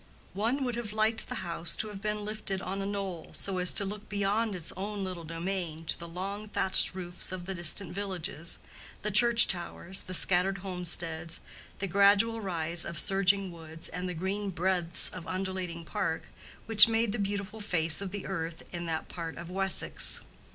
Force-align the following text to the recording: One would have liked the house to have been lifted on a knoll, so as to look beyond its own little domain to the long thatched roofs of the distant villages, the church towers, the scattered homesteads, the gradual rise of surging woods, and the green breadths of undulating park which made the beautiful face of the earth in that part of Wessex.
One 0.33 0.63
would 0.63 0.73
have 0.77 0.93
liked 0.93 1.27
the 1.29 1.35
house 1.45 1.75
to 1.75 1.89
have 1.89 2.01
been 2.01 2.25
lifted 2.25 2.59
on 2.59 2.81
a 2.81 2.87
knoll, 2.87 3.29
so 3.33 3.59
as 3.59 3.71
to 3.73 3.85
look 3.85 4.09
beyond 4.09 4.55
its 4.55 4.73
own 4.75 5.03
little 5.03 5.23
domain 5.23 5.85
to 5.85 5.99
the 5.99 6.07
long 6.07 6.49
thatched 6.49 6.95
roofs 6.95 7.31
of 7.31 7.45
the 7.45 7.53
distant 7.53 7.93
villages, 7.93 8.57
the 9.03 9.11
church 9.11 9.47
towers, 9.47 10.01
the 10.01 10.15
scattered 10.15 10.57
homesteads, 10.65 11.39
the 11.77 11.85
gradual 11.85 12.41
rise 12.41 12.83
of 12.83 12.97
surging 12.97 13.51
woods, 13.51 13.89
and 13.89 14.09
the 14.09 14.15
green 14.15 14.49
breadths 14.49 15.07
of 15.09 15.27
undulating 15.27 15.85
park 15.85 16.23
which 16.65 16.87
made 16.87 17.11
the 17.11 17.19
beautiful 17.19 17.61
face 17.61 18.01
of 18.01 18.09
the 18.09 18.25
earth 18.25 18.63
in 18.73 18.87
that 18.87 19.07
part 19.07 19.37
of 19.37 19.51
Wessex. 19.51 20.21